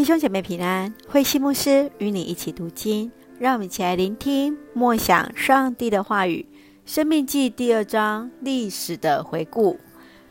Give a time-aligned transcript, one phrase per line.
[0.00, 6.46] 弟兄姐妹平安，慧西牧师与你一起读经，让我们一起来聆听默想上帝的话语。
[6.86, 9.78] 生命记第二章历史的回顾。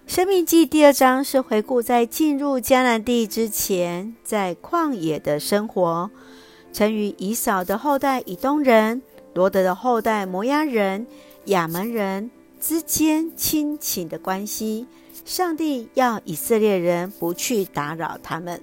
[0.07, 6.09] 生命记第二章是回顾在进入迦南地之前，在旷野的生活，
[6.71, 9.03] 曾与以扫的后代以东人、
[9.35, 11.05] 罗德的后代摩押人、
[11.45, 14.87] 亚门人之间亲情的关系。
[15.25, 18.59] 上帝要以色列人不去打扰他们。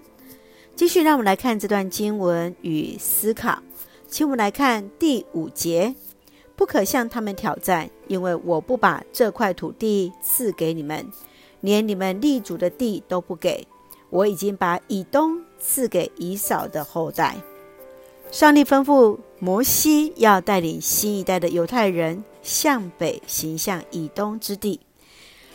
[0.77, 3.59] 继续，让我们来看这段经文与思考。
[4.09, 5.95] 请我们来看第五节：
[6.55, 11.11] 不可向他们挑战，因为我不把这块土地赐给你们，
[11.63, 13.67] 连你们立足的地都不给。
[14.11, 17.37] 我已经把以东赐给以扫的后代。
[18.31, 24.79] 上帝吩咐摩西要带领新一代的犹太人向北行向以东之地。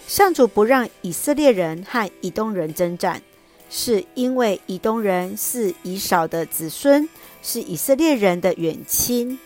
[0.07, 3.21] 上主不让以色列人和以东人征战。
[3.73, 7.07] 是因为以东人是以少的子孙，
[7.41, 9.39] 是以色列人的远亲，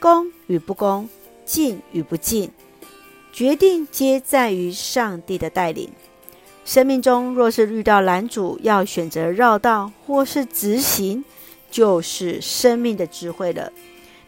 [0.00, 1.08] 公与不公，
[1.44, 2.50] 进与不进，
[3.32, 5.88] 决定皆在于上帝的带领。
[6.64, 11.24] 生命中若是遇到拦阻，要选择绕道或是直行，
[11.70, 13.72] 就是生命的智慧了。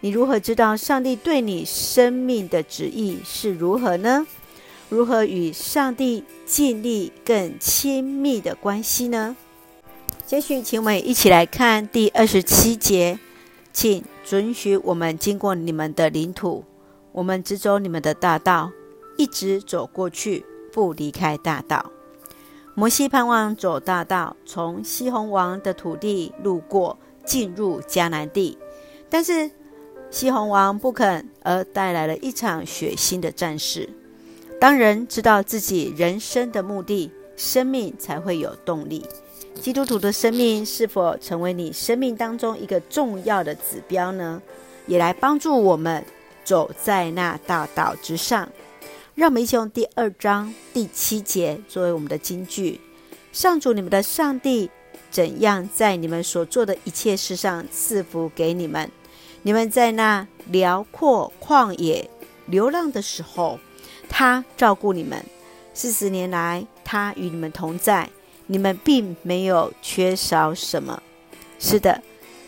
[0.01, 4.25] 你如何知道上帝对你生命的旨意是如何呢？
[4.95, 9.35] 如何与上帝建立更亲密的关系呢？
[10.25, 13.19] 接续，请我们一起来看第二十七节，
[13.73, 16.63] 请准许我们经过你们的领土，
[17.11, 18.71] 我们直走你们的大道，
[19.17, 21.91] 一直走过去，不离开大道。
[22.77, 28.57] 摩西盼望走大道，从西宏王的土地路过，进入迦南地，
[29.11, 29.51] 但是
[30.09, 33.89] 西宏王不肯，而带来了一场血腥的战事。
[34.65, 39.05] 当人知道自己人生的目的，生命才会有动力。
[39.61, 44.41] 基督徒的生命是否成为你生命当中一个重要的指标呢？
[44.87, 46.03] 也来帮助我们
[46.47, 48.49] 走在那大道之上。
[49.15, 52.81] 让我们一起用第二章第七节作为我们的金句：
[53.35, 54.71] 上主你们的上帝
[55.11, 58.91] 怎样在你们所做的一切事上赐福给你们？
[59.43, 62.09] 你们在那辽阔旷野
[62.47, 63.59] 流浪的时候。
[64.17, 65.21] 他照顾你们，
[65.75, 68.09] 四十年来，他与你们同在，
[68.47, 71.03] 你们并没有缺少什么。
[71.59, 72.01] 是的，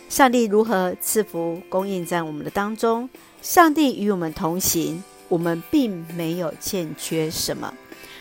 [0.08, 3.10] 上帝如何赐福供应在我们的当中？
[3.42, 7.74] 上帝与我们同行，我们并没有欠缺什么。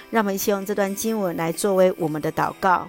[0.10, 2.88] 让我们一起用这段经文来作为我们的祷告。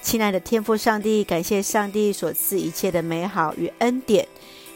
[0.00, 4.28] 亲爱的天父上帝，感谢上帝所赐一切的美好与恩典，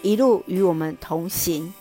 [0.03, 1.73] 一路与我们同行。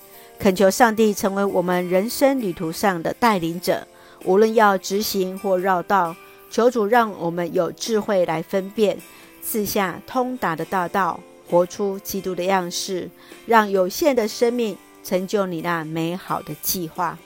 [0.42, 3.88] 恳求上帝成为我们人生旅途上的带领者，
[4.26, 6.16] 无论要直行或绕道，
[6.50, 8.98] 求主让我们有智慧来分辨，
[9.44, 13.08] 赐下通达的大道，活出基督的样式，
[13.46, 17.20] 让有限的生命成就你那美好的计划。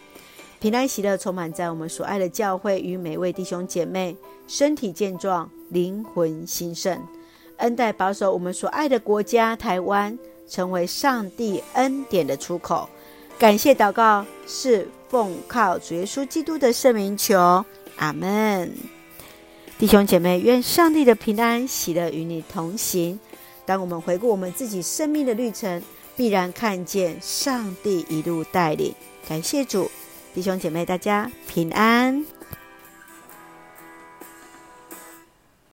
[0.59, 4.13] 平安喜乐充满在我们所爱的教会与每位弟兄姐妹，
[4.45, 7.01] 身体健壮，灵魂兴盛，
[7.59, 12.89] 恩待保守我们所爱的国家台湾，成为上帝恩典的出口。
[13.37, 17.65] 感谢祷告，是奉靠主耶稣基督的圣名求，
[17.97, 18.71] 阿门。
[19.77, 23.19] 弟兄姐妹，愿上帝的平安喜乐与你同行。
[23.65, 25.81] 当我们回顾我们自己生命的旅程，
[26.15, 28.95] 必然看见上帝一路带领。
[29.27, 29.91] 感谢主，
[30.33, 32.25] 弟兄姐妹，大家平安。